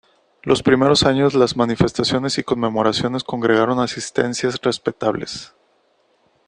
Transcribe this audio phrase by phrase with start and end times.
[0.41, 5.53] Los primeros años las manifestaciones y conmemoraciones congregaron asistencias respetables.